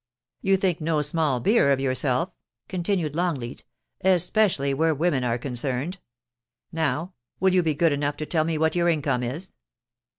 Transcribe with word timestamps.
* 0.23 0.41
You 0.41 0.57
think 0.57 0.81
no 0.81 1.03
small 1.03 1.39
beer 1.39 1.71
of 1.71 1.79
yourself,' 1.79 2.31
continued 2.67 3.15
Longleat, 3.15 3.63
* 3.89 4.01
especially 4.19 4.73
where 4.73 4.95
women 4.95 5.23
are 5.23 5.37
concerned. 5.37 5.99
Now, 6.71 7.13
will 7.39 7.53
you 7.53 7.61
be 7.61 7.75
good 7.75 7.93
enough 7.93 8.17
to 8.17 8.25
tell 8.25 8.43
me 8.43 8.57
what 8.57 8.75
your 8.75 8.89
income 8.89 9.21
is 9.21 9.53